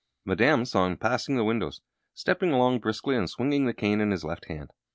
[0.25, 1.79] Madame saw him passing the windows,
[2.15, 4.71] stepping along briskly and swinging the cane in his left hand.